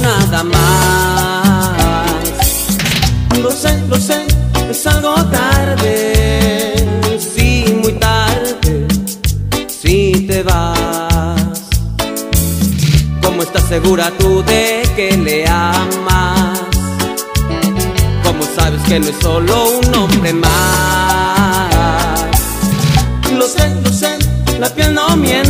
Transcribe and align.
nada 0.00 0.44
más. 0.44 1.70
Lo 3.42 3.50
sé, 3.50 3.82
lo 3.88 3.96
sé, 3.96 4.26
es 4.70 4.86
algo 4.86 5.14
tarde, 5.26 6.74
sí, 7.18 7.64
muy 7.82 7.92
tarde, 7.94 8.86
si 9.68 10.26
te 10.28 10.42
vas. 10.42 11.60
¿Cómo 13.22 13.42
estás 13.42 13.64
segura 13.68 14.10
tú 14.18 14.42
de 14.44 14.82
que 14.96 15.16
le 15.16 15.46
amas? 15.46 16.60
¿Cómo 18.24 18.42
sabes 18.56 18.82
que 18.88 19.00
no 19.00 19.06
es 19.06 19.16
solo 19.20 19.78
un 19.78 19.94
hombre 19.94 20.32
más? 20.32 22.24
Lo 23.38 23.46
sé, 23.46 23.74
lo 23.84 23.92
sé, 23.92 24.18
la 24.58 24.68
piel 24.74 24.94
no 24.94 25.16
miente. 25.16 25.49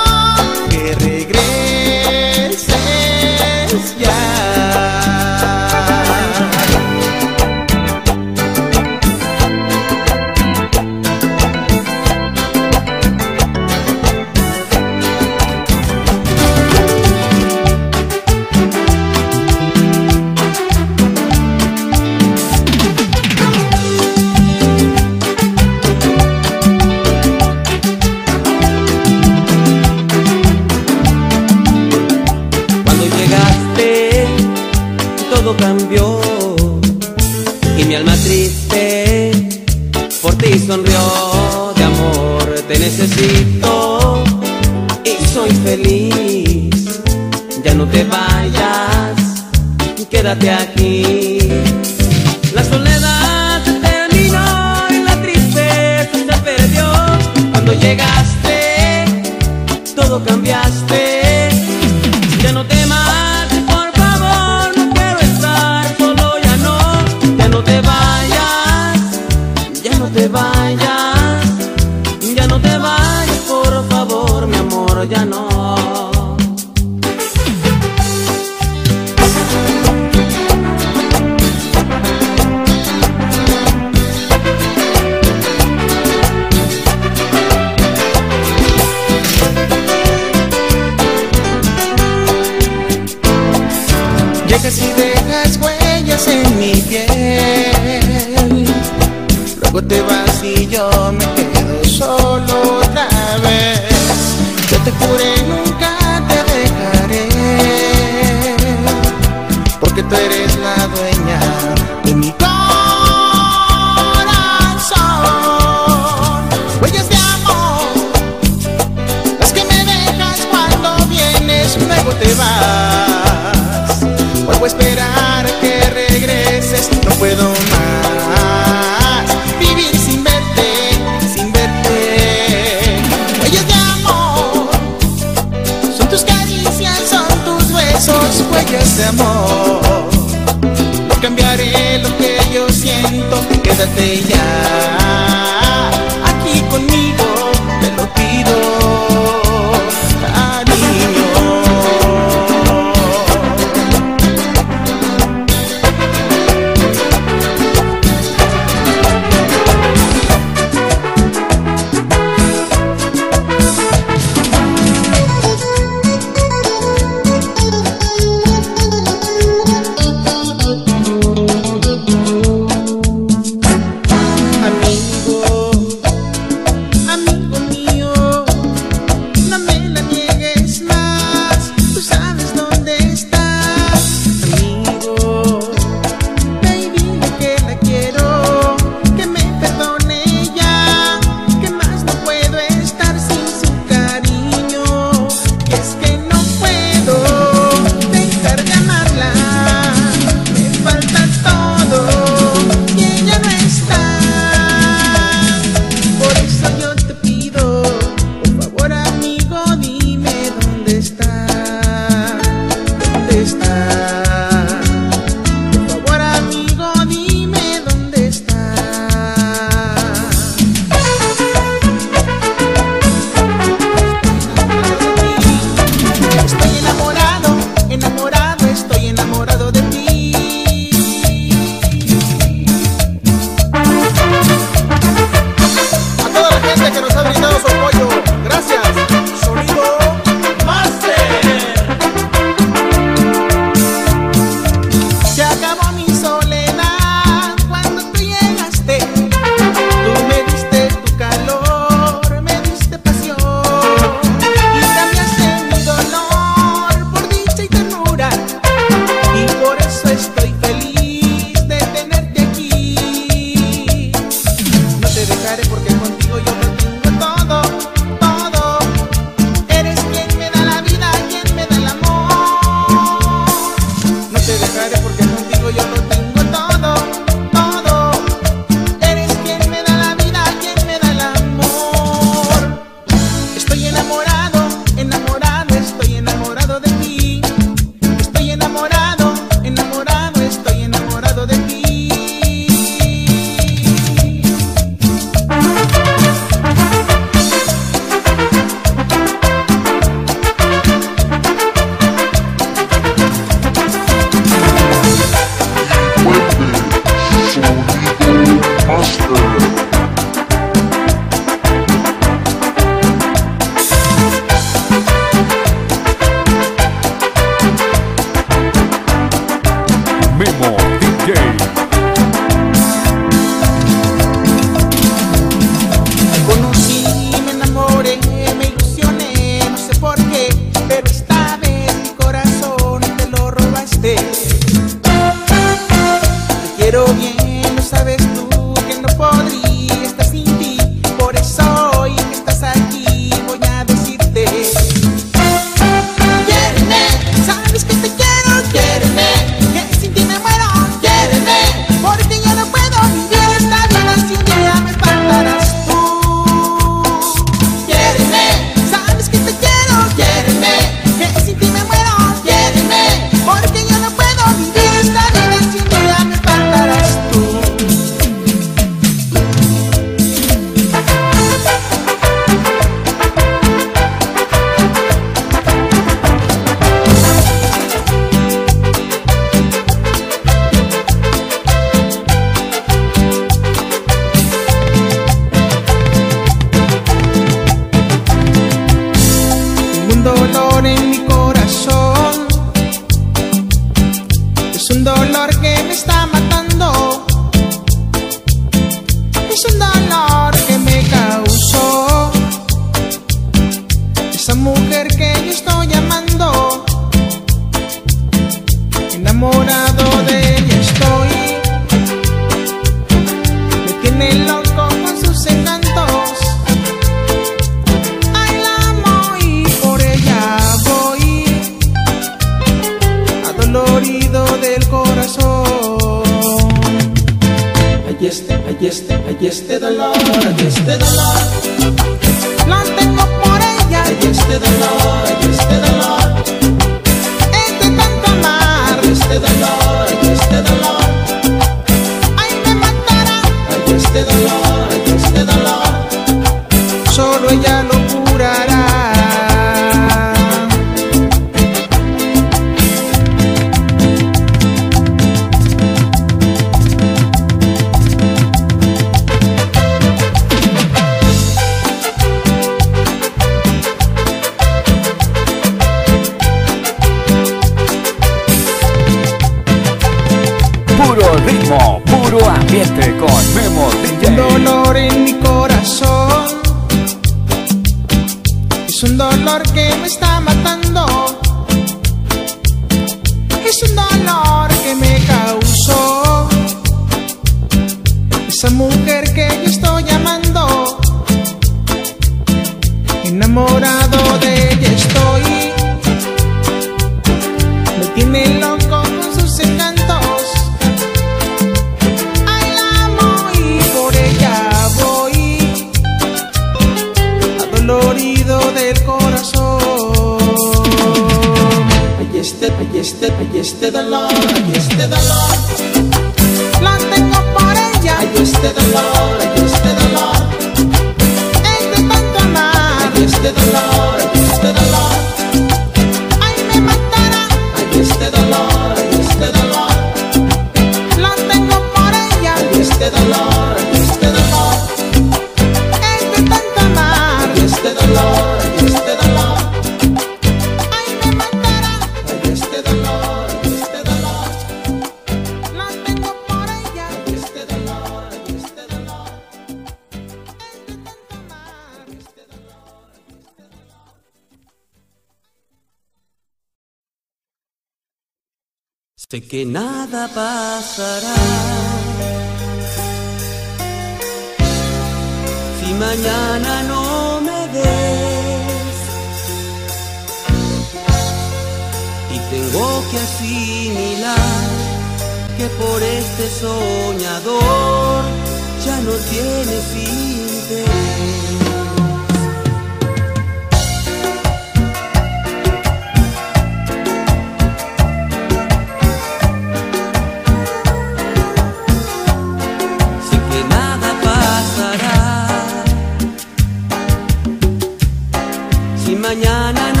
mañana 599.21 599.93
no 599.93 600.00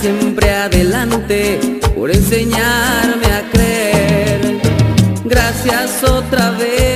siempre 0.00 0.50
adelante 0.54 1.80
por 1.94 2.10
enseñarme 2.10 3.26
a 3.26 3.50
creer. 3.50 4.60
Gracias 5.24 6.02
otra 6.04 6.50
vez. 6.52 6.95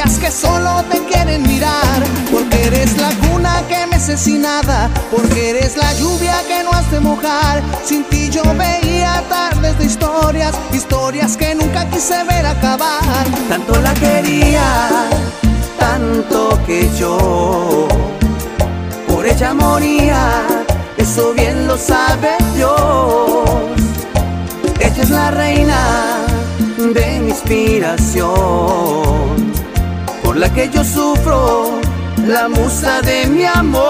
estrellas 0.00 0.18
que 0.18 0.30
solo 0.30 0.82
te 0.90 0.98
quieren 1.04 1.42
mirar. 1.42 2.02
Porque 2.30 2.66
eres 2.66 2.96
la 2.96 3.10
cuna 3.28 3.62
que 3.68 3.86
mece 3.86 4.16
sin 4.16 4.42
nada, 4.42 4.88
porque 5.10 5.50
eres 5.50 5.76
la 5.76 5.92
lluvia 5.94 6.36
que 6.46 6.62
no 6.62 6.70
has 6.70 6.88
de 6.90 7.00
mojar. 7.00 7.62
Sin 7.84 8.04
ti 8.04 8.30
yo 8.30 8.42
veía 8.54 9.22
tardes 9.28 9.76
de 9.78 9.84
historias, 9.84 10.54
historias 10.72 11.36
que 11.36 11.54
nunca 11.54 11.88
quise 11.90 12.22
ver 12.24 12.46
acabar. 12.46 13.26
Tanto 13.48 13.80
la 13.80 13.92
quería, 13.94 14.88
tanto 15.78 16.58
que 16.66 16.88
yo 16.96 17.88
por 19.08 19.26
ella 19.26 19.52
moría, 19.54 20.42
eso 20.96 21.32
bien 21.34 21.66
lo 21.66 21.76
sabe 21.76 22.36
Dios. 22.54 23.50
Ella 24.80 25.02
es 25.02 25.10
la 25.10 25.30
reina 25.30 26.16
de 26.78 27.20
mi 27.20 27.28
inspiración, 27.28 29.49
por 30.30 30.38
la 30.38 30.48
que 30.54 30.70
yo 30.70 30.84
sufro, 30.84 31.80
la 32.24 32.48
musa 32.48 33.02
de 33.02 33.26
mi 33.26 33.44
amor. 33.44 33.82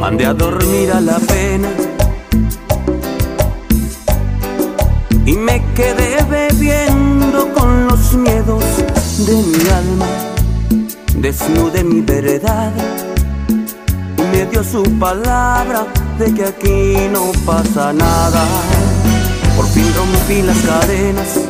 Mandé 0.00 0.24
a 0.24 0.32
dormir 0.32 0.90
a 0.92 1.02
la 1.02 1.18
pena 1.18 1.68
y 5.26 5.32
me 5.36 5.62
quedé 5.74 6.24
bebiendo 6.30 7.52
con 7.52 7.88
los 7.88 8.14
miedos 8.14 8.64
de 9.26 9.34
mi 9.34 9.68
alma. 9.68 10.27
Desnudé 11.20 11.84
mi 11.84 12.00
verdad 12.00 12.72
me 14.38 14.46
dio 14.46 14.62
su 14.62 14.82
palabra 14.98 15.86
de 16.18 16.32
que 16.34 16.44
aquí 16.44 17.08
no 17.12 17.32
pasa 17.44 17.92
nada. 17.92 18.44
Por 19.56 19.66
fin 19.66 19.86
rompí 19.96 20.42
las 20.42 20.58
cadenas, 20.58 21.40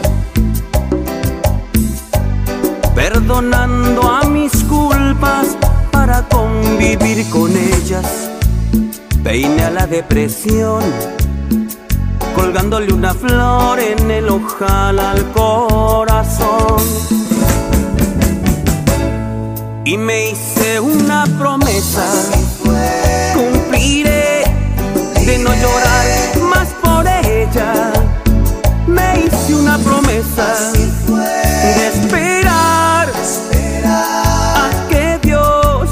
perdonando 2.94 4.02
a 4.02 4.24
mis 4.24 4.52
culpas 4.64 5.56
para 5.90 6.26
convivir 6.28 7.28
con 7.30 7.50
ellas. 7.54 8.30
Peine 9.22 9.64
a 9.64 9.70
la 9.70 9.86
depresión, 9.86 10.82
colgándole 12.34 12.92
una 12.92 13.12
flor 13.12 13.78
en 13.80 14.10
el 14.10 14.28
ojal 14.28 14.98
al 14.98 15.30
corazón. 15.32 17.17
Y 19.88 19.96
me 19.96 20.32
hice 20.32 20.80
una 20.80 21.24
promesa, 21.38 22.04
cumpliré 23.32 24.44
de 25.24 25.38
no 25.38 25.50
llorar 25.54 26.06
más 26.42 26.68
por 26.82 27.06
ella. 27.06 27.90
Me 28.86 29.20
hice 29.20 29.54
una 29.54 29.78
promesa 29.78 30.44
de 31.06 31.88
esperar 31.88 33.08
a 33.86 34.70
que 34.90 35.18
Dios 35.22 35.88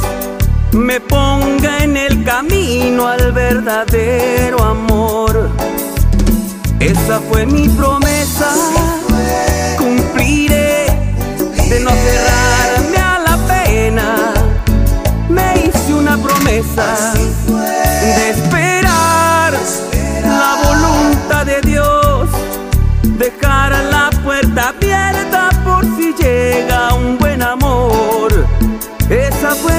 me 0.72 1.00
ponga 1.00 1.82
en 1.82 1.96
el 1.96 2.22
camino 2.22 3.08
al 3.08 3.32
verdadero 3.32 4.62
amor. 4.62 5.48
Esa 6.80 7.18
fue 7.30 7.46
mi 7.46 7.66
promesa, 7.70 8.52
cumpliré 9.78 10.84
de 11.70 11.80
no 11.80 11.90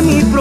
Esa 0.10 0.37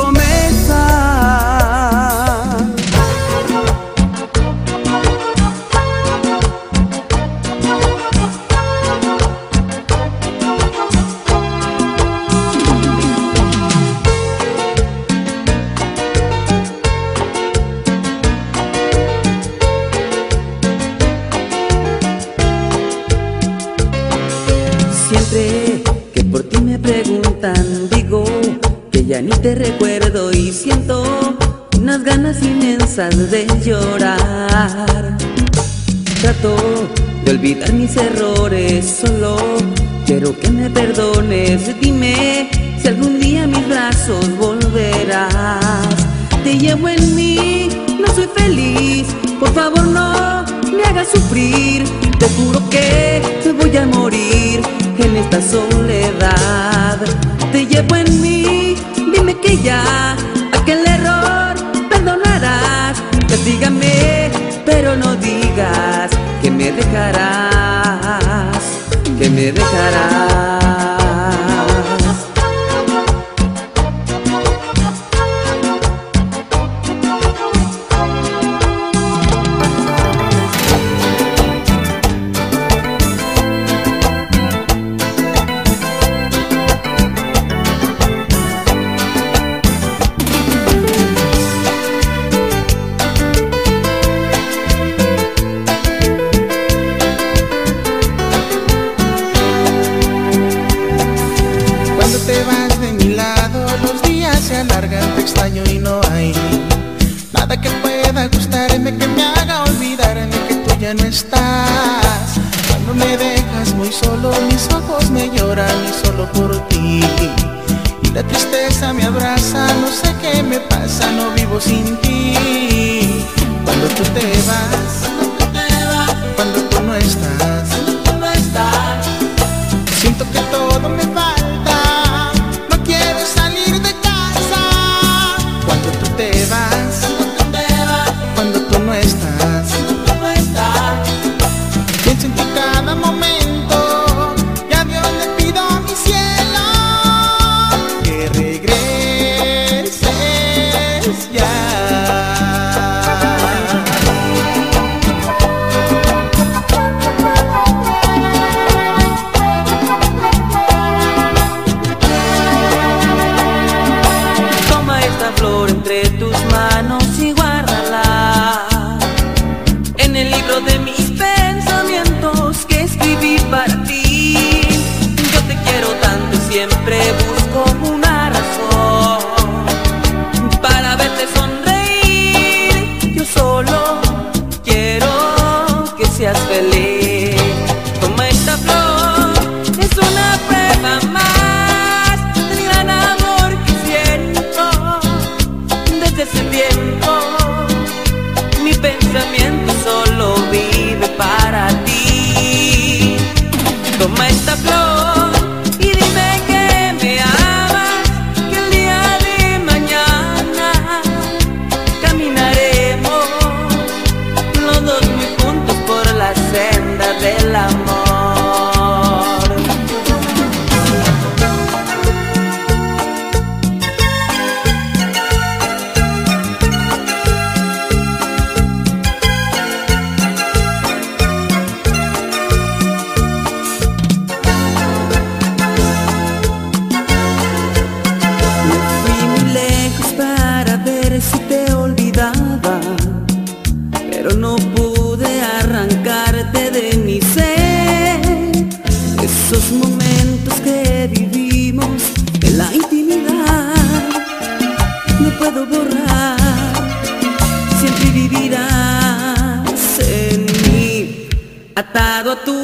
te 29.42 29.55
recuerdo 29.55 30.33
y 30.33 30.53
siento 30.53 31.37
unas 31.79 32.03
ganas 32.03 32.42
inmensas 32.42 33.31
de 33.31 33.46
llorar. 33.64 35.16
Trato 36.20 36.57
de 37.25 37.31
olvidar 37.31 37.72
mis 37.72 37.96
errores, 37.96 39.01
solo 39.01 39.37
quiero 40.05 40.38
que 40.38 40.51
me 40.51 40.70
perdones. 40.70 41.81
Dime 41.81 42.49
si 42.81 42.88
algún 42.88 43.20
día 43.20 43.46
mis 43.46 43.68
brazos 43.68 44.25
volverás. 44.38 45.87
Te 46.44 46.59
llevo 46.59 46.88
en 46.88 47.14
mí, 47.14 47.68
no 48.01 48.07
soy 48.14 48.29
feliz, 48.35 49.07
por 49.40 49.53
favor 49.53 49.87
no 49.87 50.44
me 50.72 50.83
hagas 50.85 51.09
sufrir. 51.09 51.85
Te 52.18 52.27
juro 52.31 52.62
que 52.70 53.22
me 53.44 53.53
voy 53.53 53.77
a 53.77 53.87
morir 53.87 54.61
en 54.99 55.16
esta 55.16 55.41
soledad. 55.43 56.99
Te 57.53 57.66
llevo 57.66 57.97
en 57.97 58.20
mí, 58.20 58.55
dime 59.27 59.41
que 59.41 59.59
ya 59.59 60.14
aquel 60.53 60.87
error 60.87 61.55
perdonarás. 61.89 63.03
Castígame, 63.29 64.31
pero 64.64 64.97
no 64.97 65.16
digas 65.16 66.11
que 66.41 66.51
me 66.51 66.70
dejarás, 66.70 67.99
que 69.18 69.29
me 69.29 69.53
dejarás. 69.53 70.95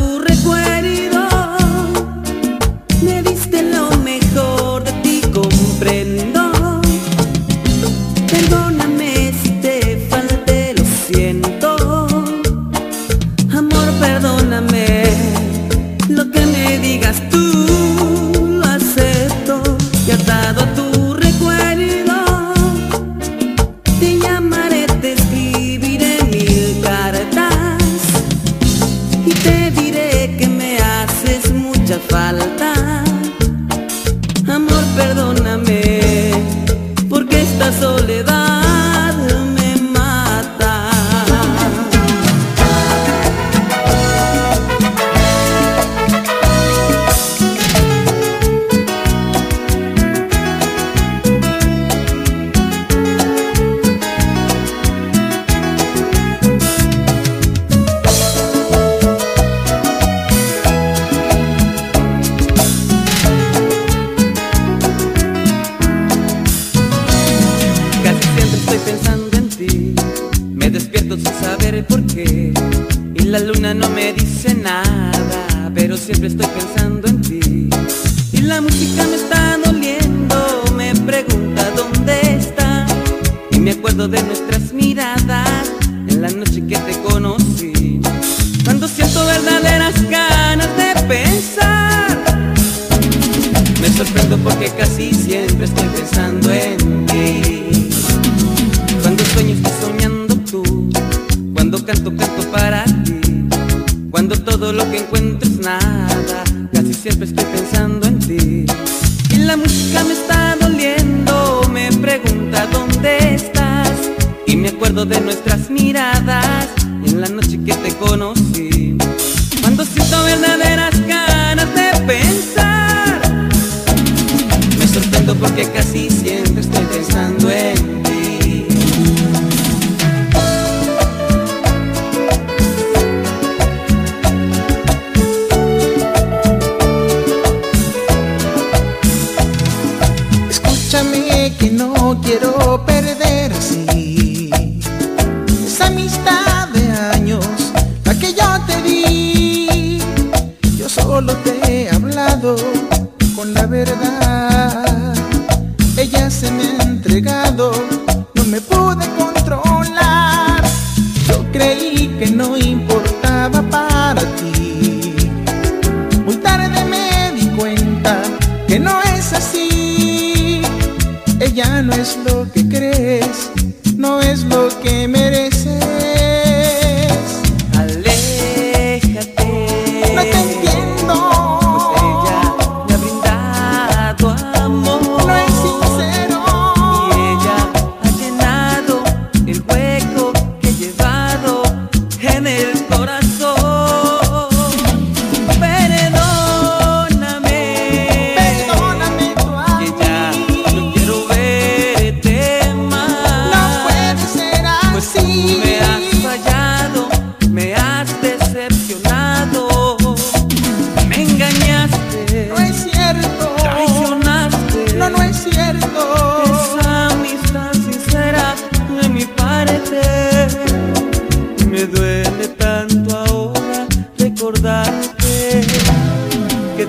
Tu 0.02 0.18
recuerdo. 0.18 0.81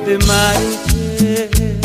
Que 0.05 0.17
te 0.17 1.82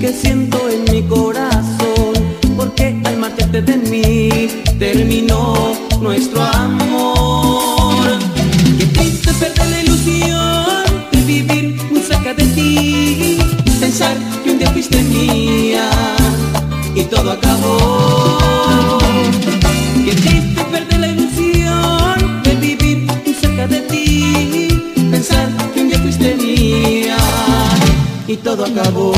que 0.00 0.12
siento 0.12 0.58
en 0.70 0.90
mi 0.90 1.02
corazón, 1.02 2.14
porque 2.56 3.00
al 3.04 3.18
marcharte 3.18 3.60
de 3.60 3.76
mí 3.76 4.48
terminó 4.78 5.76
nuestro 6.00 6.42
amor. 6.42 6.81
acabou. 28.64 29.12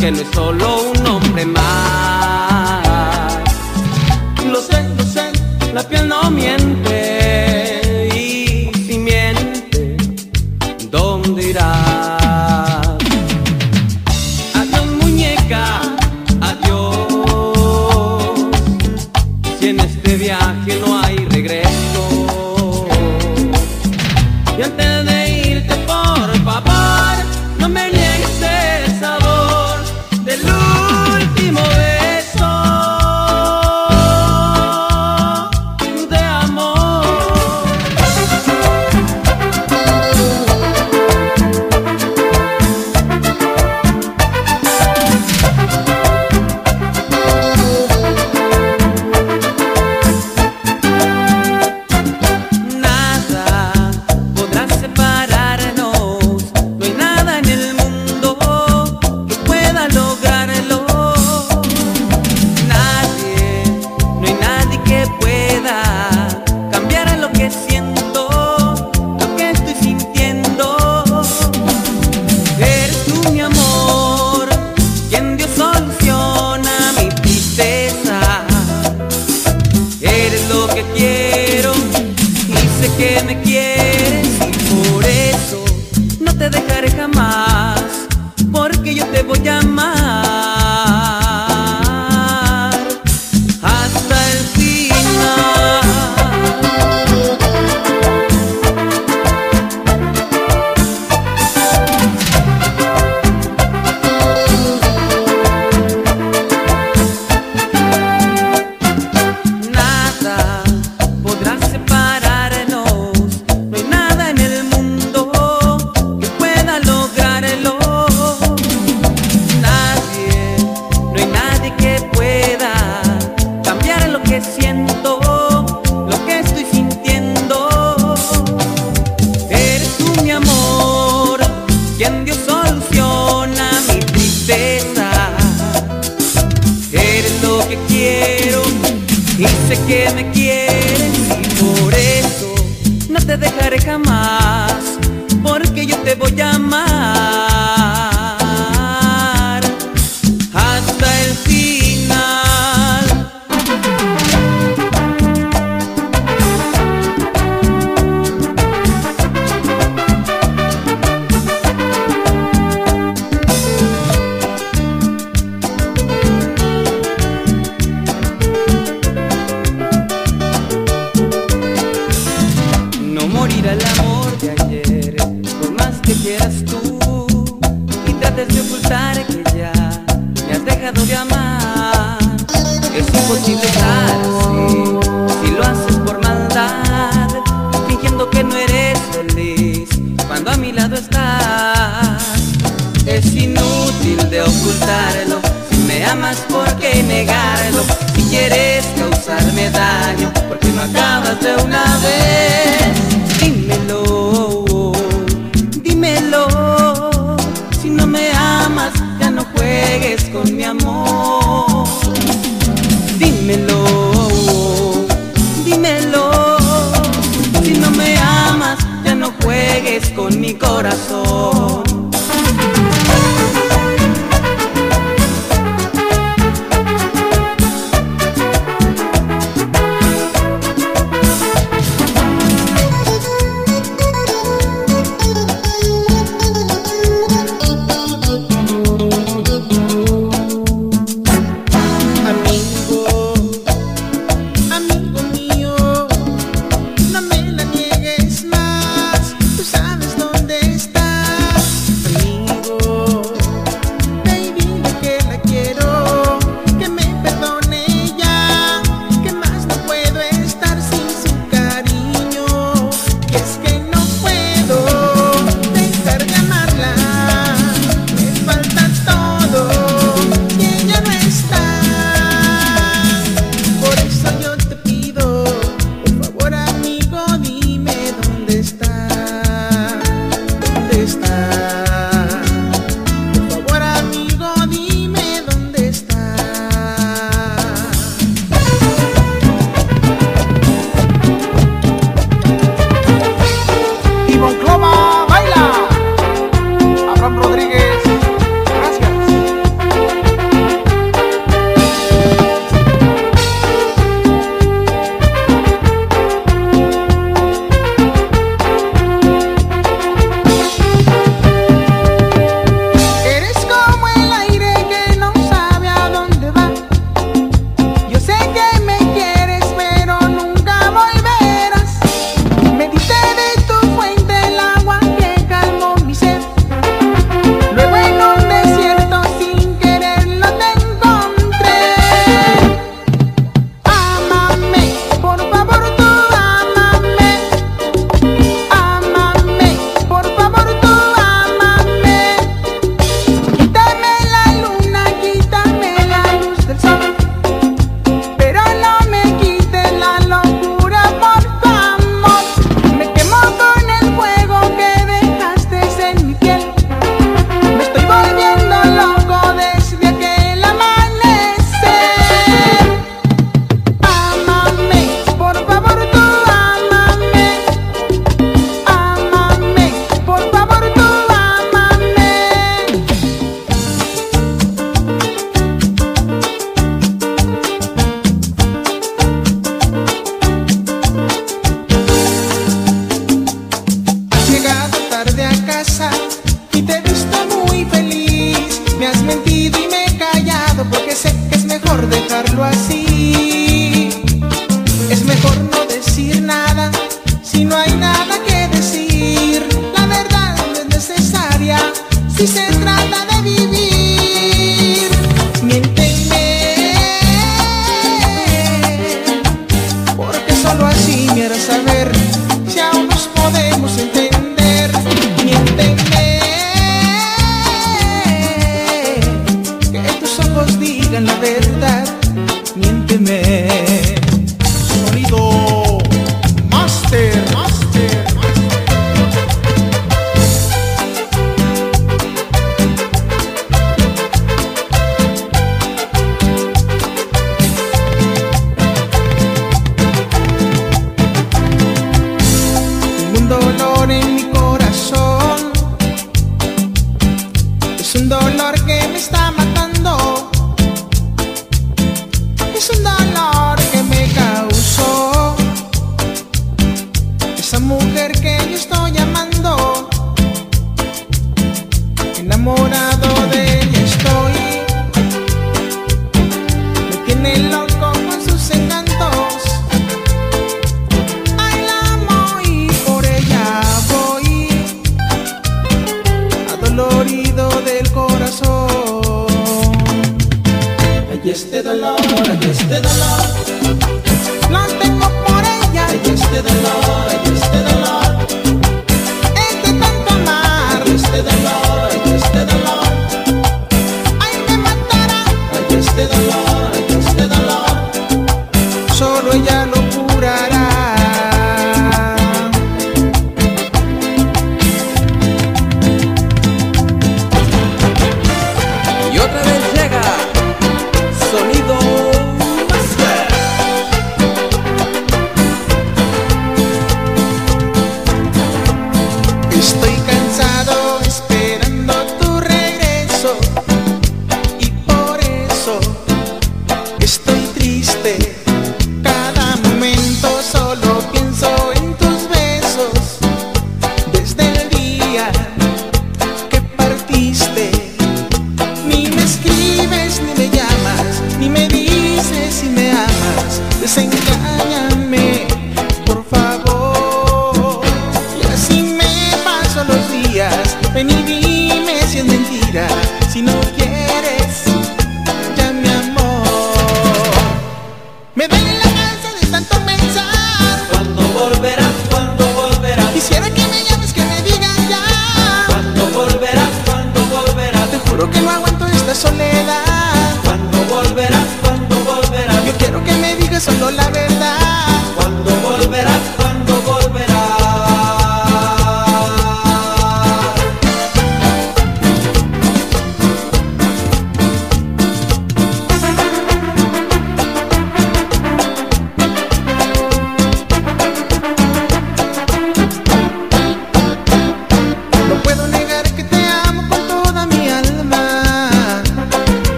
que 0.00 0.10
no 0.10 0.20
es 0.20 0.28
solo 0.32 0.90
un 0.92 1.06
hombre 1.06 1.44
más. 1.44 2.82
Lo 4.46 4.60
sé, 4.62 4.88
lo 4.96 5.04
sé, 5.04 5.30
la 5.74 5.82
piel 5.82 6.08
no 6.08 6.30
miente. 6.30 6.99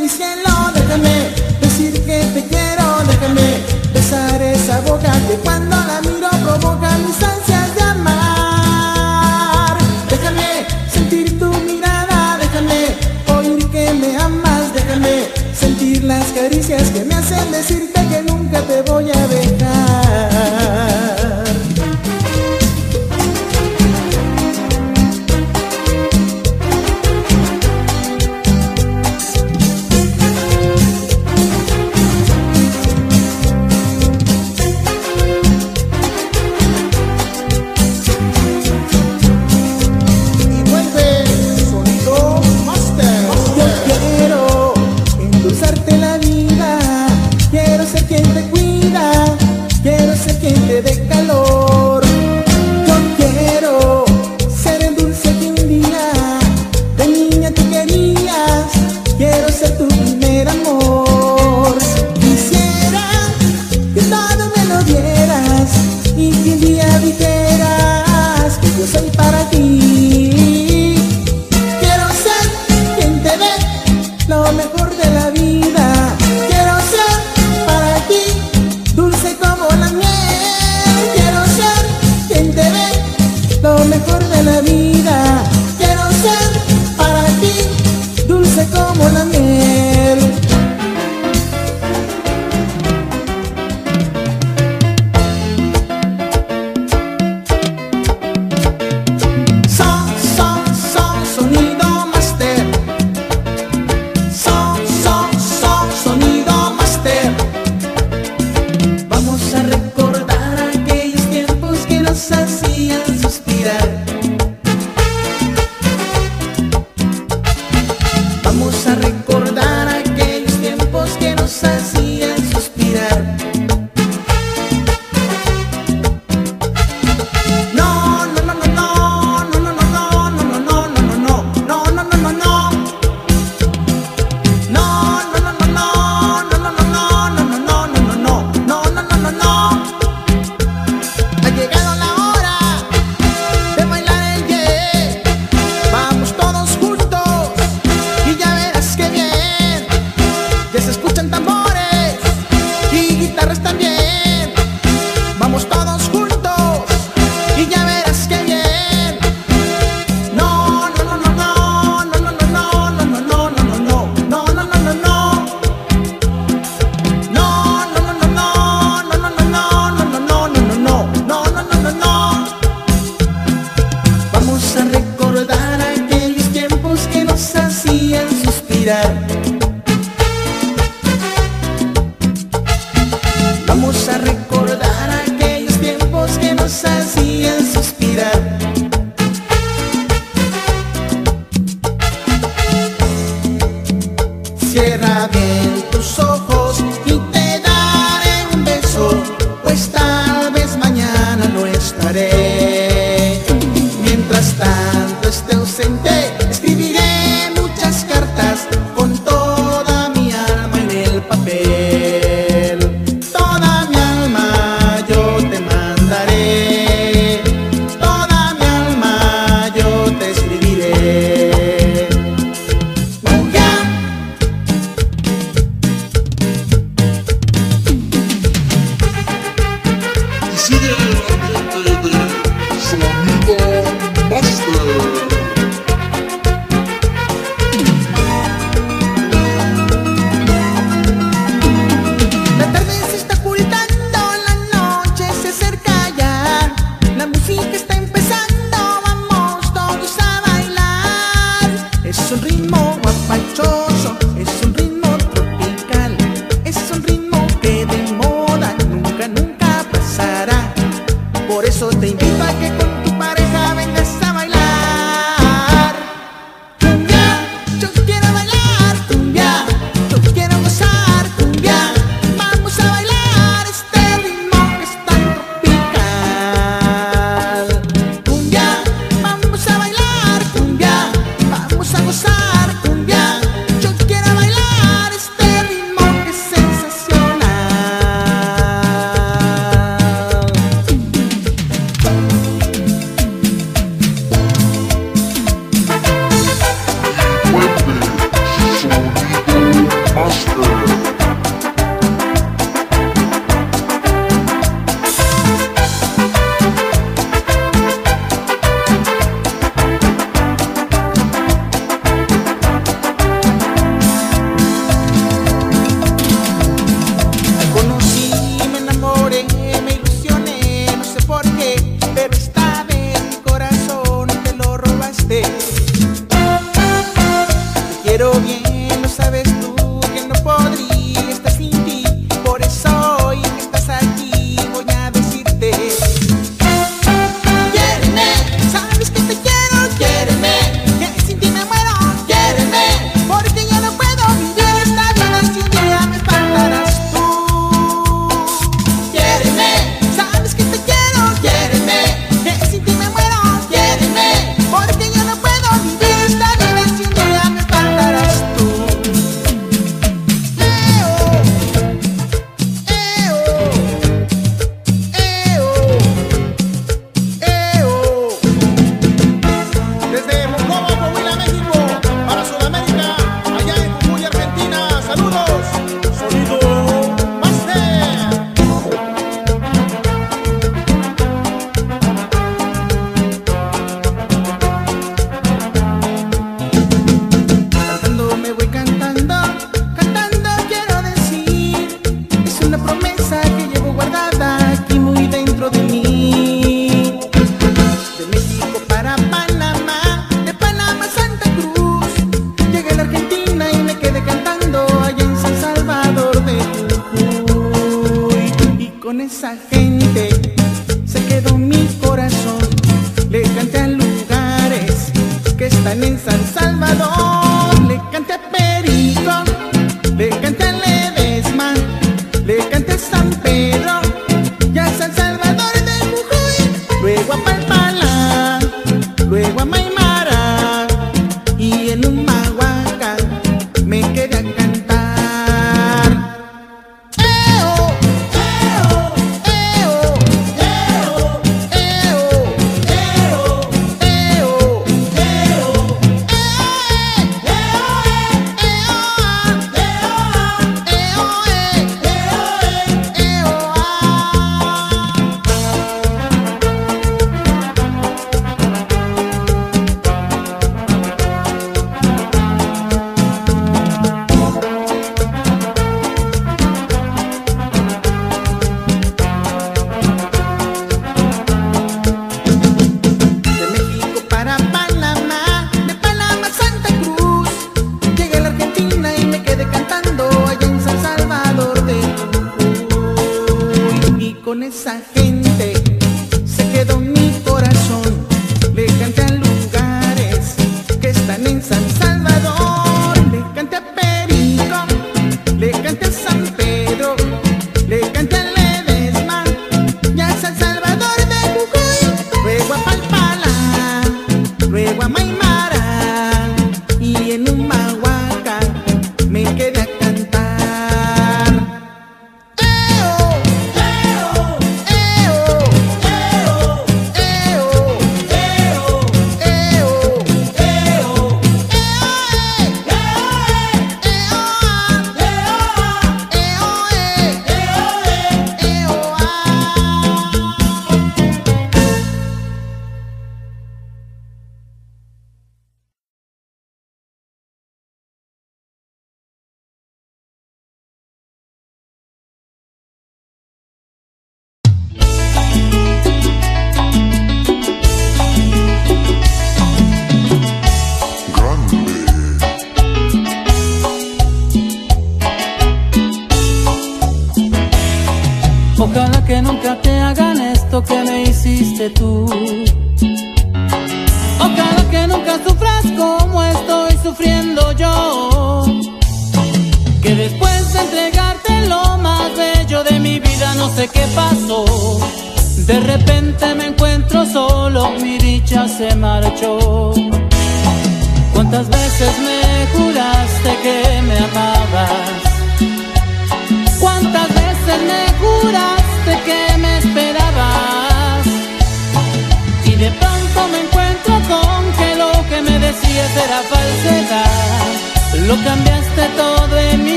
mi 0.00 0.08
cielo, 0.08 0.70
déjame 0.74 1.30
decir 1.60 1.92
que 2.04 2.24
te 2.34 2.44
quiero, 2.46 2.84
déjame 3.06 3.62
besar 3.92 4.40
esa 4.40 4.80
boca 4.82 5.12
que 5.28 5.34
cuando 5.42 5.76
la 5.76 6.00
miro 6.02 6.28
provoca 6.44 6.90
mis 6.98 7.20
ansias 7.22 7.74
de 7.74 7.82
amar. 7.82 9.76
Déjame 10.08 10.66
sentir 10.92 11.38
tu 11.38 11.50
mirada, 11.68 12.38
déjame 12.38 12.96
oír 13.36 13.68
que 13.70 13.92
me 13.94 14.16
amas, 14.16 14.72
déjame 14.72 15.28
sentir 15.54 16.04
las 16.04 16.26
caricias 16.26 16.90
que 16.90 17.04
me 17.04 17.14
hacen 17.14 17.50
decirte 17.50 18.06
que 18.08 18.22
nunca 18.22 18.60
te 18.62 18.82
voy 18.82 19.10
a 19.10 19.26
ver. 19.26 19.47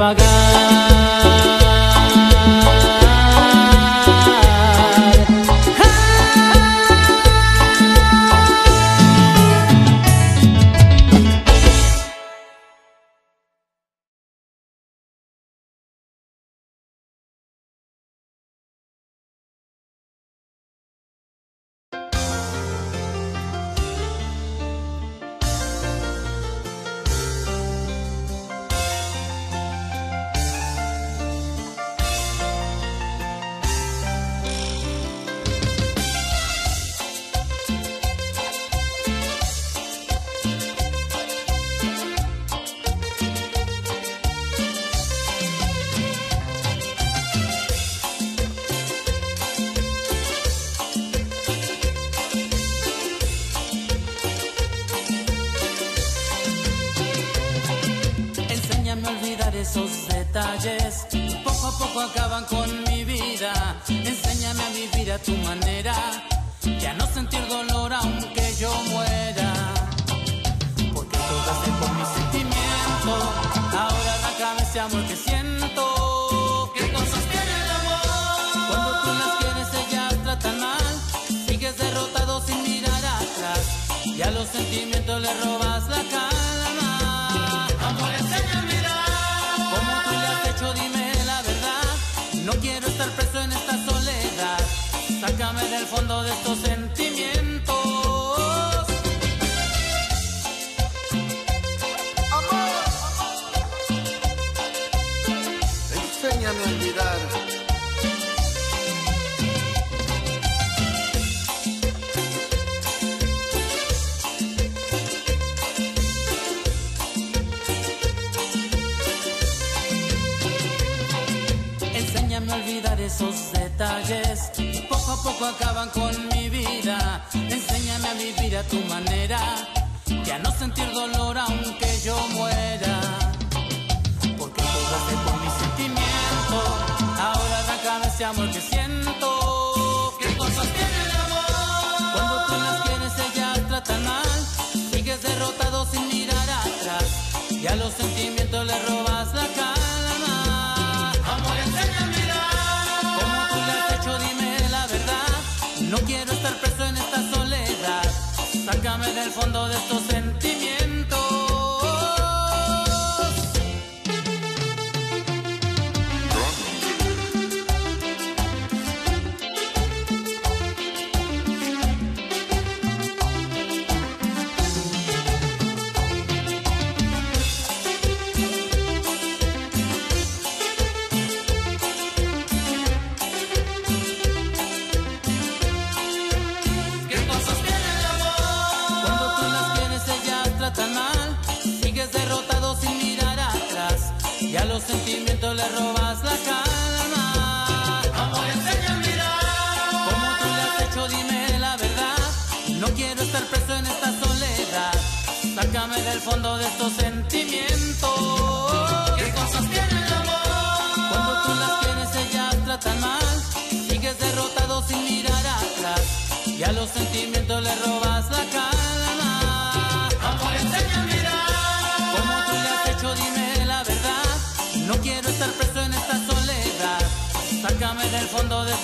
Pagar. 0.00 0.39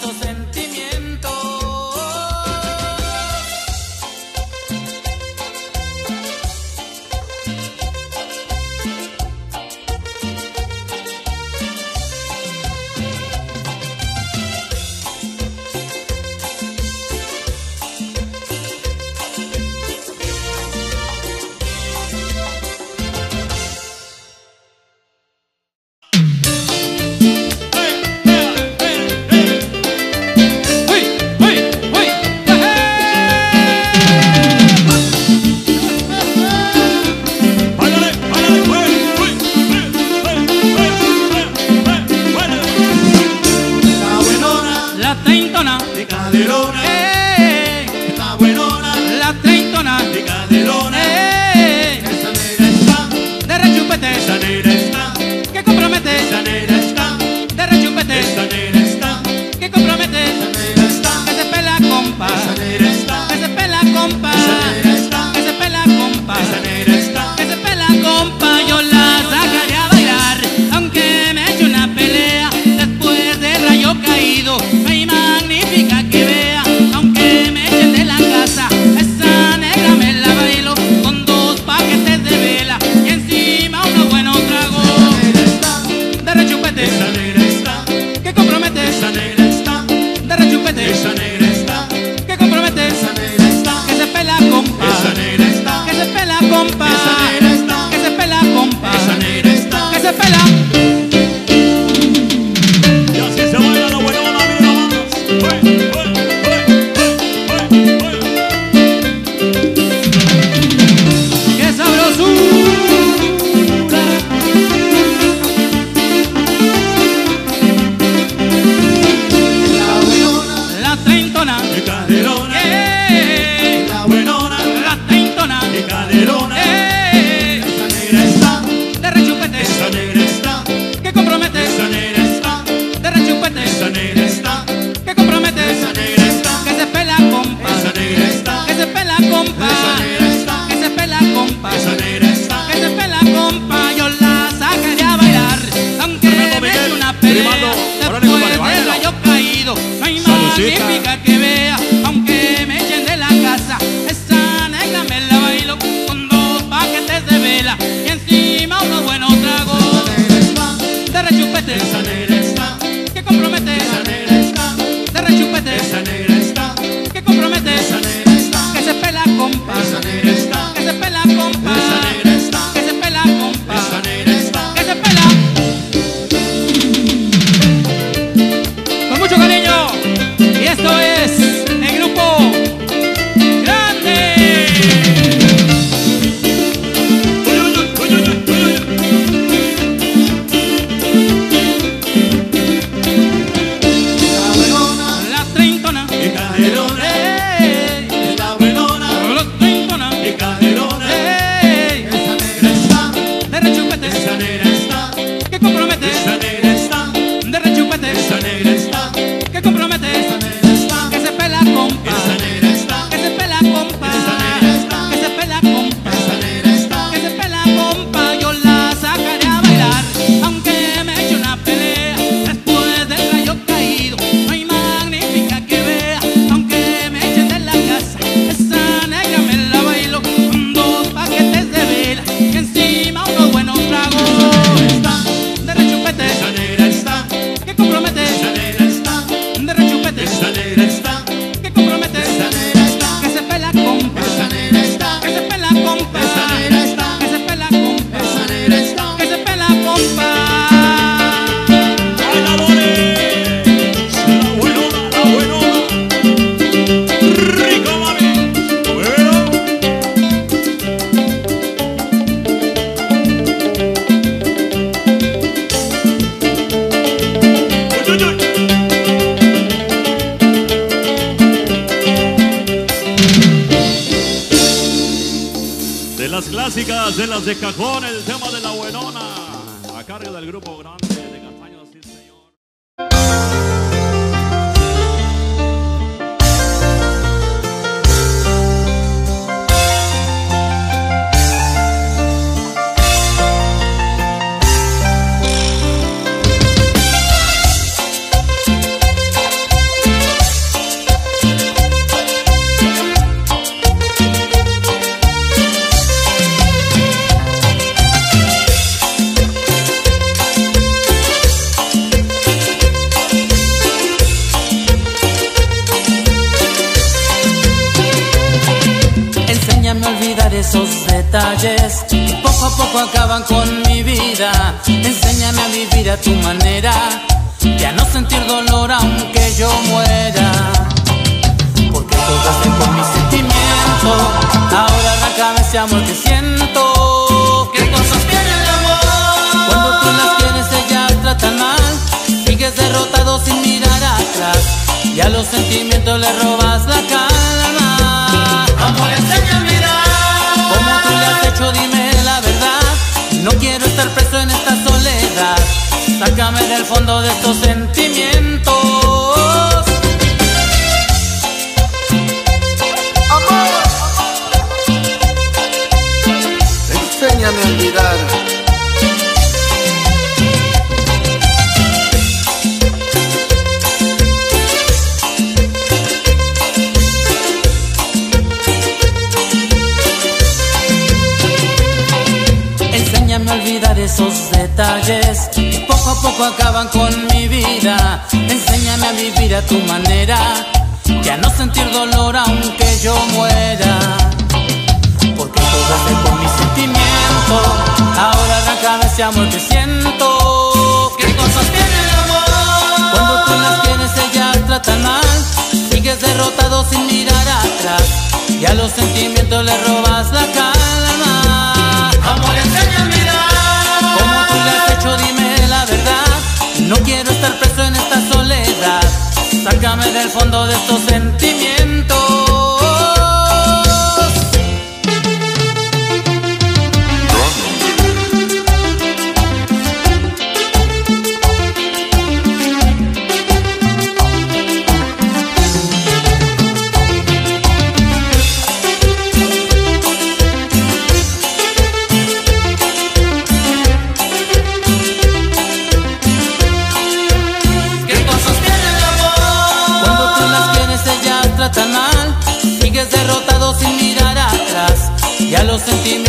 Fondo 0.01 0.26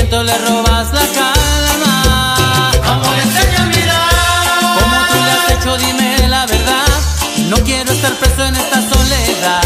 le 0.09 0.37
robas 0.37 0.93
la 0.93 1.05
calma. 1.17 2.71
Amor, 2.93 3.15
enseña 3.19 3.61
a 3.61 3.65
mirar. 3.65 4.59
Como 4.79 4.97
tú 5.09 5.15
le 5.25 5.31
has 5.31 5.51
hecho, 5.51 5.77
dime 5.77 6.27
la 6.29 6.45
verdad. 6.45 6.87
No 7.49 7.57
quiero 7.57 7.91
estar 7.91 8.13
preso 8.13 8.45
en 8.45 8.55
esta 8.55 8.81
soledad. 8.89 9.61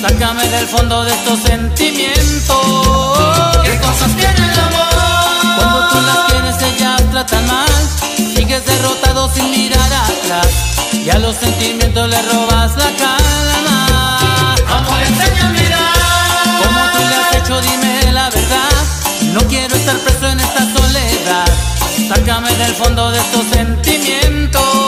Sácame 0.00 0.48
del 0.48 0.66
fondo 0.68 1.04
de 1.04 1.12
estos 1.12 1.38
sentimientos. 1.40 2.64
¿Qué 3.62 3.78
cosas 3.78 4.10
tiene 4.16 4.52
el 4.52 4.58
amor? 4.58 5.58
Cuando 5.58 5.88
tú 5.90 6.00
las 6.00 6.26
tienes, 6.28 6.62
ellas 6.62 7.02
tratan 7.10 7.46
mal. 7.46 7.68
Sigues 8.16 8.64
derrotado 8.64 9.30
sin 9.34 9.50
mirar 9.50 9.92
atrás. 9.92 10.48
Y 10.94 11.10
a 11.10 11.18
los 11.18 11.36
sentimientos 11.36 12.08
le 12.08 12.22
robas 12.22 12.74
la 12.76 12.90
calma. 12.96 14.56
Amor, 14.78 15.02
enseña 15.02 15.50
mirar. 15.50 15.92
Como 16.62 16.80
tú 16.92 16.98
le 17.06 17.16
has 17.16 17.34
hecho, 17.36 17.60
dime 17.60 18.03
no 19.34 19.40
quiero 19.48 19.74
estar 19.74 19.98
preso 19.98 20.28
en 20.28 20.38
esta 20.38 20.60
soledad. 20.60 21.46
Sácame 22.08 22.54
del 22.54 22.72
fondo 22.76 23.10
de 23.10 23.18
estos 23.18 23.44
sentimientos. 23.46 24.84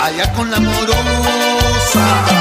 allá 0.00 0.32
con 0.32 0.50
la 0.50 0.58
morosa. 0.58 2.37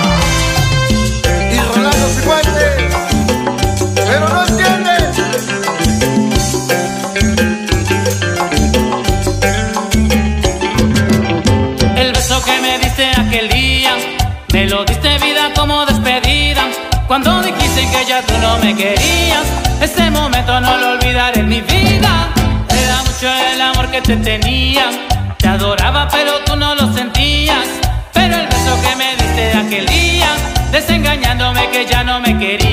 Cuando 17.20 17.42
dijiste 17.42 17.82
que 17.90 18.06
ya 18.06 18.22
tú 18.22 18.36
no 18.44 18.60
me 18.60 18.76
querías, 18.76 19.42
ese 19.82 20.12
momento 20.12 20.62
no 20.62 20.78
lo 20.78 20.90
olvidaré 20.92 21.40
en 21.40 21.50
mi 21.50 21.62
vida. 21.62 22.32
Era 22.70 23.02
mucho 23.02 23.28
el 23.28 23.60
amor 23.60 23.90
que 23.90 24.02
te 24.02 24.18
tenía, 24.18 24.92
te 25.40 25.48
adoraba 25.48 26.08
pero 26.12 26.34
tú 26.46 26.56
no 26.56 26.76
lo 26.76 26.94
sentías. 26.94 27.66
Pero 28.14 28.36
el 28.36 28.46
beso 28.46 28.80
que 28.84 28.96
me 28.98 29.16
diste 29.16 29.58
aquel 29.58 29.88
día, 29.88 30.28
desengañándome 30.72 31.68
que 31.72 31.88
ya 31.88 32.04
no 32.04 32.20
me 32.20 32.38
querías. 32.38 32.67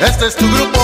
Este 0.00 0.26
es 0.26 0.36
tu 0.36 0.46
grupo. 0.46 0.78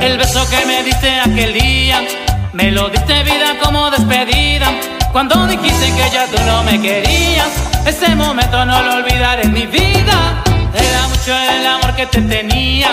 El 0.00 0.18
beso 0.18 0.48
que 0.48 0.66
me 0.66 0.82
diste 0.84 1.20
aquel 1.20 1.52
día, 1.54 2.02
me 2.52 2.70
lo 2.70 2.90
diste 2.90 3.22
vida 3.24 3.58
como 3.62 3.90
despedida. 3.90 4.68
Cuando 5.10 5.46
dijiste 5.48 5.86
que 5.86 6.10
ya 6.12 6.26
tú 6.26 6.40
no 6.46 6.62
me 6.62 6.80
querías, 6.80 7.48
ese 7.86 8.14
momento 8.14 8.64
no 8.64 8.82
lo 8.82 8.94
olvidaré 8.94 9.29
te 12.06 12.22
tenía, 12.22 12.88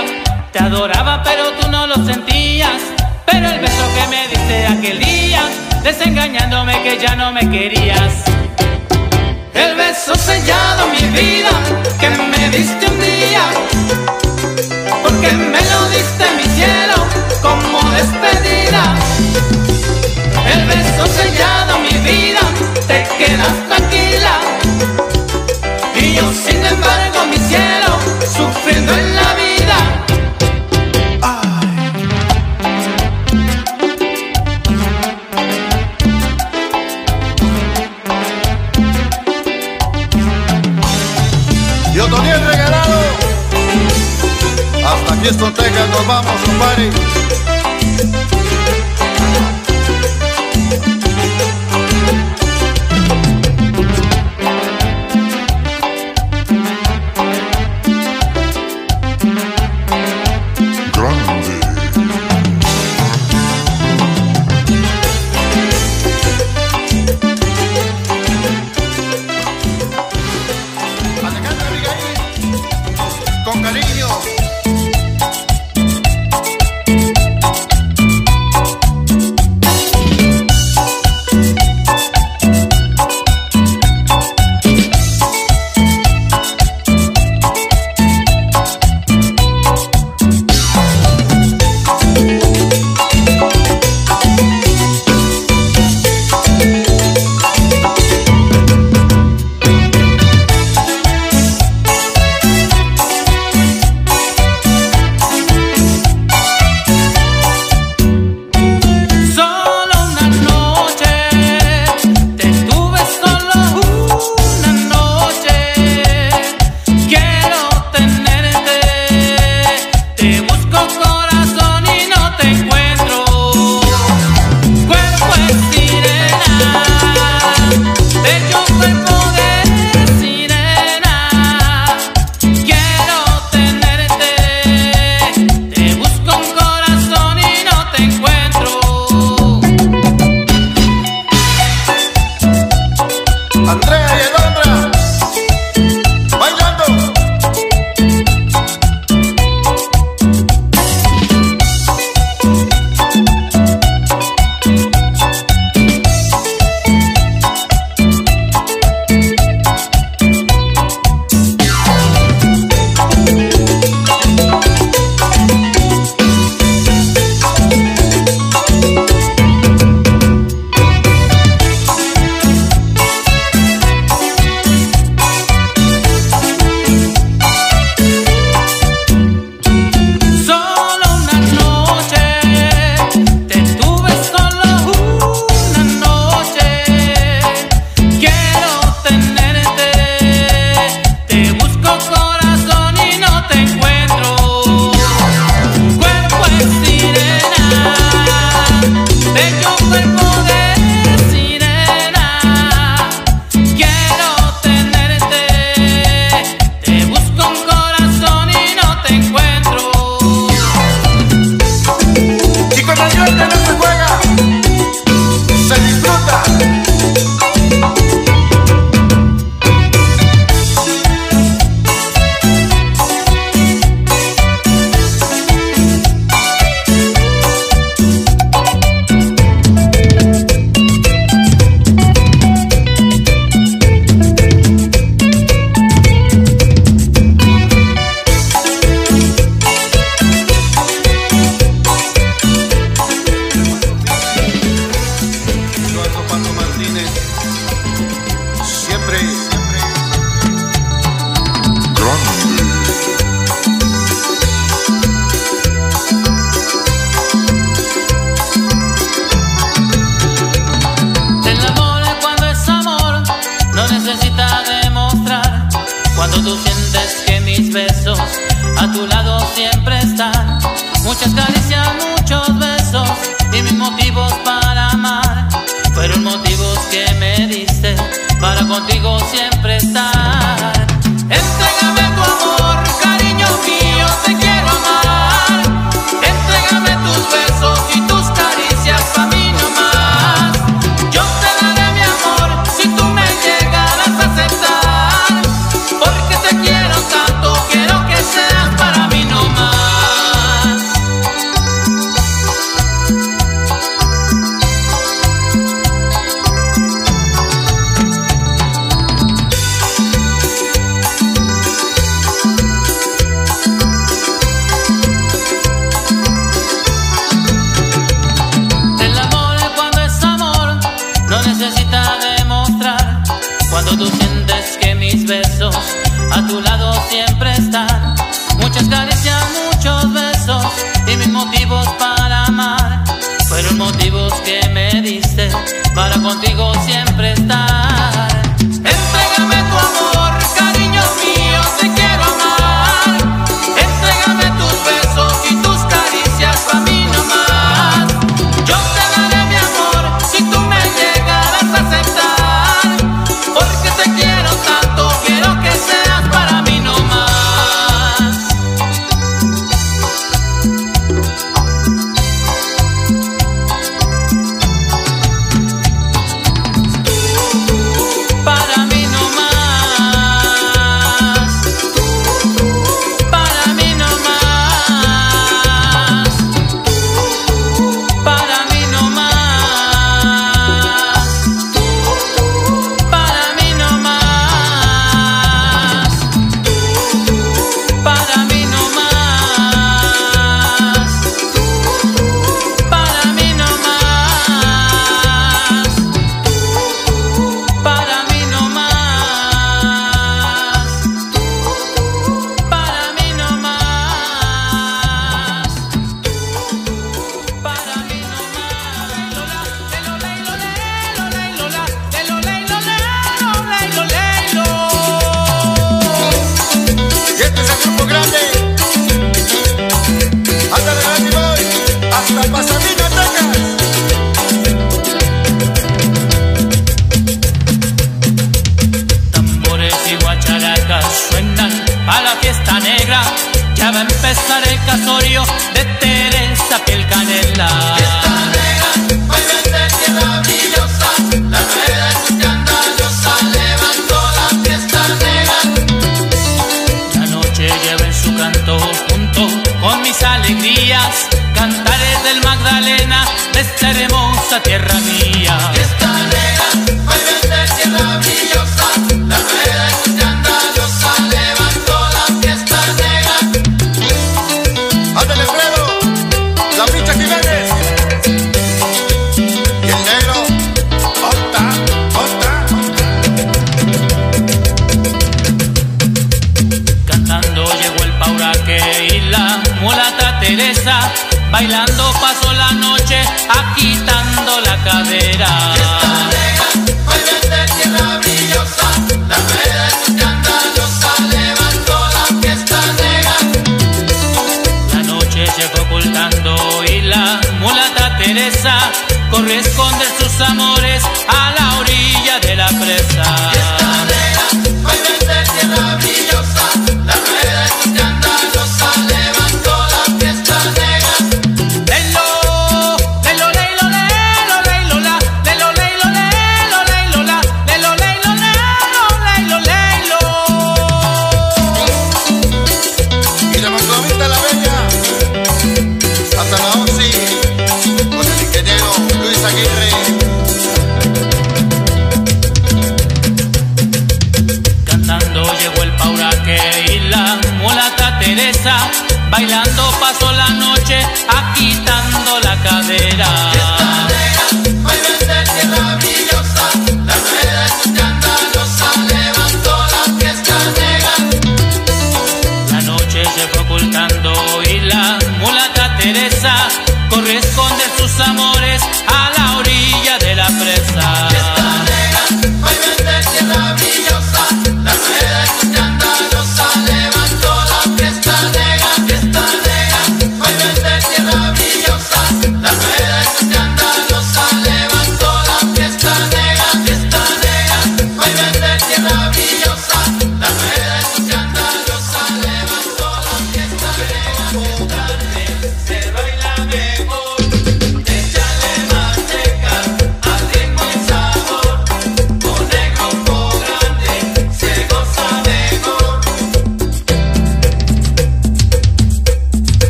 te 0.52 0.60
adoraba 0.60 1.22
pero 1.24 1.52
tú 1.54 1.70
no 1.70 1.88
lo 1.88 1.96
sentías. 1.96 2.82
Pero 3.26 3.50
el 3.50 3.60
beso 3.60 3.84
que 3.96 4.08
me 4.08 4.28
diste 4.28 4.68
aquel 4.68 5.00
día, 5.00 5.44
desengañándome 5.84 6.82
que 6.84 6.98
ya 6.98 7.16
no 7.16 7.32
me 7.32 7.50
querías. 7.50 8.14
El 9.54 9.76
beso 9.76 10.14
sellado 10.16 10.88
mi 10.88 11.08
vida, 11.18 11.50
que 12.00 12.10
me 12.10 12.50
diste 12.50 12.86
un 12.88 13.00
día 13.00 13.44
porque 15.04 15.32
me 15.32 15.62
lo 15.62 15.90
diste 15.90 16.26
mi 16.36 16.44
cielo 16.44 16.96
como 17.42 17.80
despedida. 17.92 18.96
El 20.54 20.66
beso 20.66 21.08
sellado 21.08 21.80
mi 21.80 21.98
vida, 22.00 22.42
te 22.88 23.08
quedas 23.18 23.54
vamos, 46.08 46.42
compadre. 46.44 47.57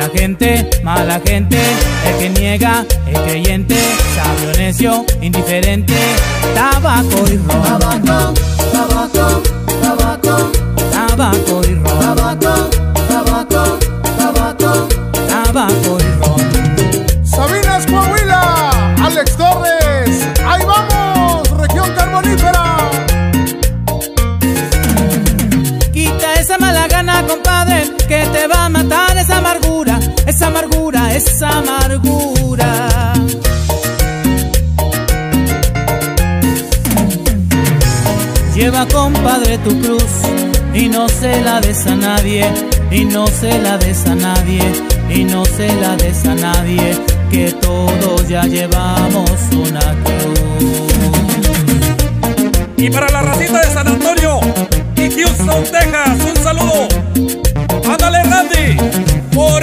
Mala 0.00 0.12
gente, 0.14 0.70
mala 0.82 1.20
gente, 1.26 1.58
el 2.06 2.16
que 2.16 2.30
niega 2.30 2.86
es 3.06 3.18
creyente, 3.18 3.76
sabio 4.14 4.50
necio, 4.56 5.04
indiferente, 5.20 5.92
tabaco 6.54 7.18
y 7.30 7.36
ron. 7.36 7.62
Tabaco, 7.62 8.34
tabaco, 8.72 9.42
tabaco, 9.82 10.52
tabaco 10.90 11.60
y 11.68 11.74
ron. 11.74 12.00
Tabaco, 12.00 12.70
tabaco, 13.08 13.78
tabaco, 14.16 14.88
tabaco 15.28 15.99
es 30.40 30.46
amargura, 30.46 31.14
es 31.14 31.42
amargura. 31.42 33.12
Lleva 38.54 38.86
compadre 38.86 39.58
tu 39.58 39.78
cruz 39.80 40.14
y 40.72 40.88
no 40.88 41.08
se 41.08 41.42
la 41.42 41.60
des 41.60 41.86
a 41.86 41.94
nadie, 41.94 42.46
y 42.90 43.04
no 43.04 43.26
se 43.26 43.58
la 43.58 43.76
des 43.76 44.06
a 44.06 44.14
nadie, 44.14 44.62
y 45.10 45.24
no 45.24 45.44
se 45.44 45.68
la 45.74 45.96
des 45.96 46.24
a 46.24 46.34
nadie, 46.34 46.98
que 47.30 47.52
todos 47.52 48.26
ya 48.28 48.42
llevamos 48.44 49.30
una 49.52 49.94
cruz. 50.04 50.90
Y 52.76 52.88
para 52.88 53.10
la 53.10 53.22
racita 53.22 53.60
de 53.60 53.74
San 53.74 53.88
Antonio 53.88 54.40
y 54.96 55.10
Houston, 55.10 55.64
Texas, 55.64 56.18
un 56.24 56.42
saludo. 56.42 56.88
Ándale, 57.92 58.22
Randy. 58.22 59.10
Por 59.34 59.62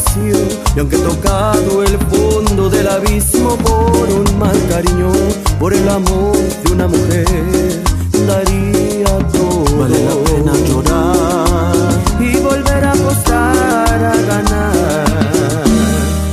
vicio. 0.00 0.36
Y 0.76 0.80
aunque 0.80 0.96
he 0.96 1.00
tocado 1.00 1.82
el 1.82 1.98
fondo 1.98 2.68
del 2.68 2.88
abismo 2.88 3.56
por 3.56 4.08
un 4.08 4.38
mal 4.38 4.56
cariño, 4.68 5.10
por 5.58 5.72
el 5.74 5.88
amor 5.88 6.36
de 6.36 6.72
una 6.72 6.88
mujer, 6.88 7.82
daría 8.26 9.18
todo. 9.32 9.64
Vale 9.78 10.04
la 10.04 10.14
pena 10.24 10.52
llorar 10.68 11.74
y 12.20 12.36
volver 12.38 12.84
a 12.84 12.92
apostar 12.92 14.04
a 14.04 14.16
ganar. 14.16 15.64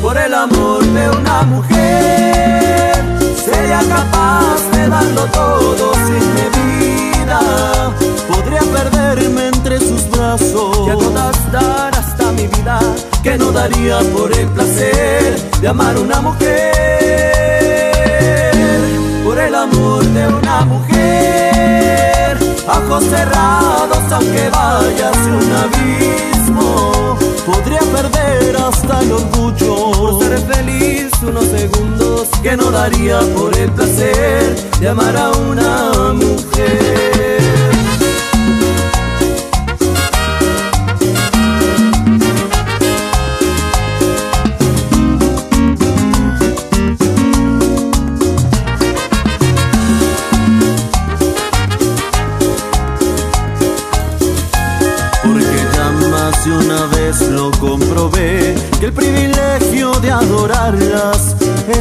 Por 0.01 0.17
el 0.17 0.33
amor 0.33 0.83
de 0.85 1.09
una 1.09 1.43
mujer, 1.43 2.95
sería 3.45 3.79
capaz 3.87 4.59
de 4.73 4.89
darlo 4.89 5.25
todo 5.33 5.93
sin 5.93 6.33
medida. 6.39 7.39
Podría 8.27 8.61
perderme 8.61 9.47
entre 9.47 9.79
sus 9.79 10.09
brazos 10.09 10.87
y 10.87 10.89
a 10.89 10.93
todas 10.93 11.51
dar 11.51 11.95
hasta 11.97 12.31
mi 12.33 12.47
vida, 12.47 12.79
que 13.27 13.37
no 13.37 13.51
daría 13.51 13.99
por 14.15 14.31
el 14.31 14.47
placer 14.47 15.35
de 15.59 15.67
amar 15.67 15.97
a 15.97 15.99
una 15.99 16.21
mujer. 16.21 16.53
Por 19.25 19.37
el 19.37 19.53
amor 19.53 20.01
de 20.05 20.27
una 20.27 20.61
mujer, 20.61 22.37
ojos 22.69 23.03
cerrados 23.03 24.11
aunque 24.13 24.49
vaya 24.49 25.09
hacia 25.09 25.33
un 25.43 25.51
abismo. 25.65 27.17
Podría 27.45 27.81
perder 27.97 28.55
hasta 28.55 29.01
el 29.01 29.11
orgullo 29.11 29.91
por 29.91 30.23
ser 30.23 30.39
feliz 30.53 31.11
unos 31.21 31.47
segundos 31.47 32.29
que 32.41 32.55
no 32.55 32.71
daría 32.71 33.19
por 33.35 33.53
el 33.57 33.69
placer 33.71 34.55
de 34.79 34.87
amar 34.87 35.17
a 35.17 35.31
una 35.31 36.13
mujer. 36.13 37.56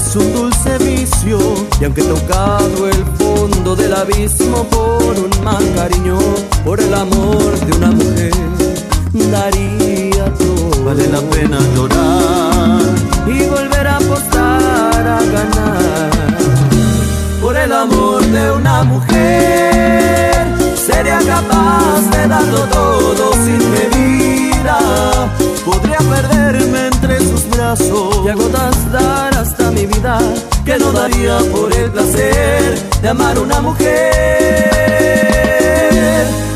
Es 0.06 0.16
un 0.16 0.32
dulce 0.32 0.78
vicio 0.78 1.38
Y 1.80 1.84
aunque 1.84 2.00
he 2.00 2.04
tocado 2.04 2.88
el 2.88 3.04
fondo 3.18 3.74
del 3.74 3.94
abismo 3.94 4.64
por 4.64 5.14
un 5.18 5.44
mal 5.44 5.64
cariño 5.74 6.18
Por 6.64 6.80
el 6.80 6.94
amor 6.94 7.58
de 7.60 7.76
una 7.76 7.90
mujer 7.90 8.46
daría 9.30 10.24
todo. 10.34 10.84
Vale 10.84 11.06
la 11.08 11.20
pena 11.20 11.58
llorar 11.74 12.80
y 13.26 13.46
volver 13.46 13.86
a 13.86 13.96
apostar 13.96 15.06
a 15.06 15.20
ganar. 15.22 16.38
Por 17.40 17.56
el 17.56 17.72
amor 17.72 18.22
de 18.24 18.50
una 18.52 18.84
mujer 18.84 20.46
sería 20.76 21.18
capaz 21.18 22.00
de 22.10 22.28
darlo 22.28 22.60
todo 22.66 23.32
sin 23.44 23.70
medida. 23.70 24.78
Podría 25.64 25.98
perderme 25.98 26.86
entre 26.86 27.18
sus 27.20 27.48
brazos 27.50 28.20
y 28.24 28.28
a 28.28 28.34
gotas 28.34 28.92
dar 28.92 29.34
hasta 29.36 29.65
que 30.64 30.78
no 30.78 30.92
daría 30.92 31.38
por 31.52 31.72
el 31.72 31.90
placer 31.90 32.78
de 33.00 33.08
amar 33.08 33.38
una 33.38 33.60
mujer 33.60 33.86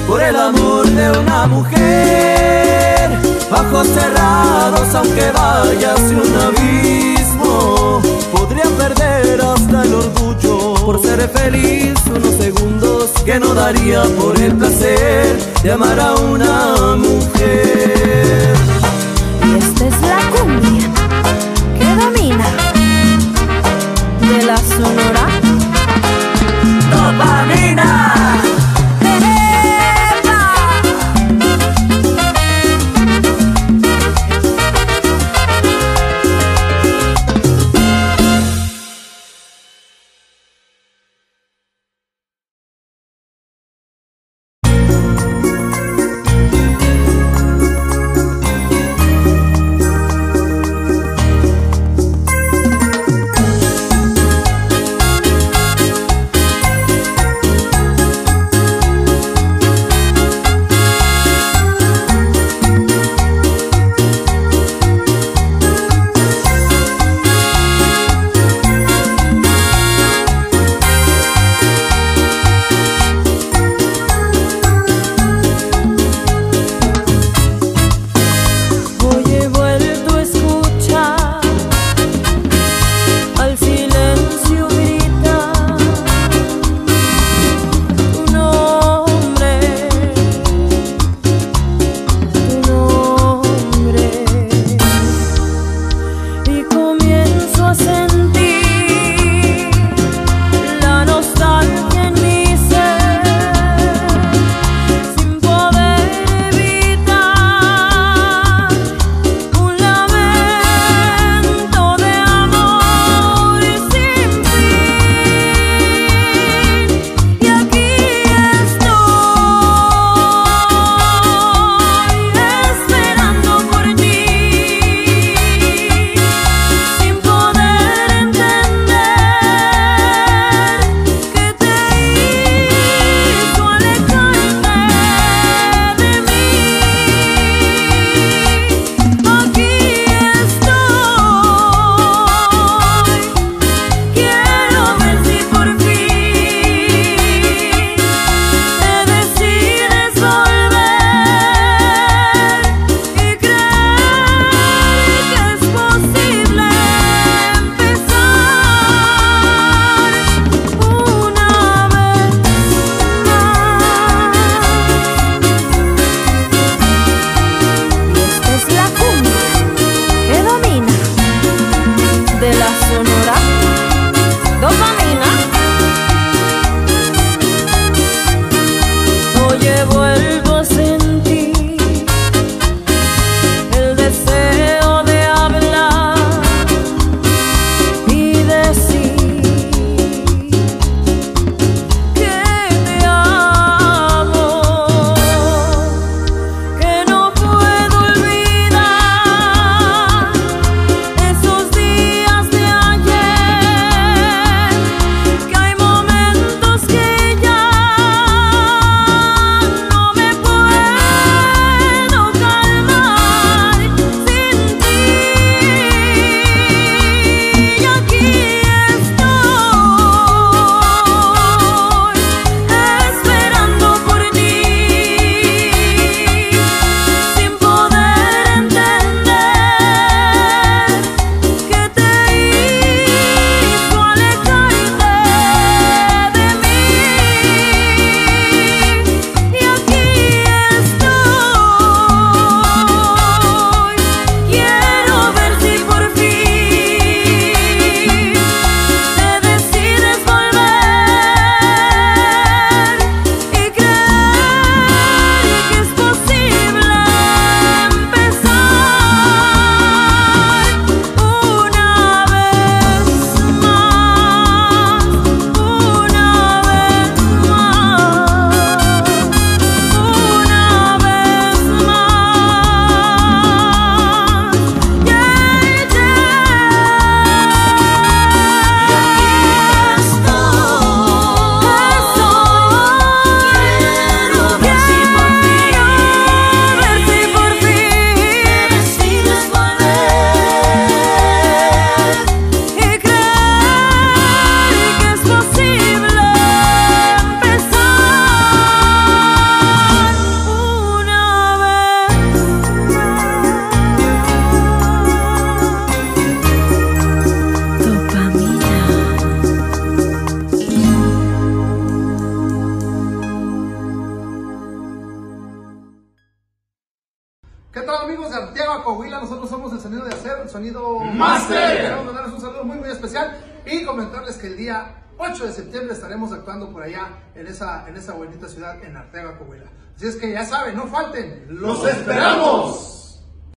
por 0.07 0.21
el 0.21 0.37
amor 0.37 0.87
de 0.87 1.19
una 1.19 1.47
mujer 1.47 3.11
ojos 3.53 3.87
cerrados 3.89 4.95
aunque 4.95 5.31
vaya 5.33 5.95
hacia 5.95 6.17
un 6.17 6.35
abismo 6.49 8.03
podría 8.33 8.65
perder 8.77 9.41
hasta 9.41 9.83
el 9.83 9.95
orgullo 9.95 10.75
por 10.85 11.01
ser 11.03 11.29
feliz 11.29 11.95
unos 12.07 12.35
segundos 12.35 13.11
que 13.25 13.39
no 13.39 13.55
daría 13.55 14.03
por 14.21 14.41
el 14.41 14.57
placer 14.57 15.39
de 15.63 15.71
amar 15.71 16.01
a 16.01 16.15
una 16.17 16.97
mujer. 16.97 18.00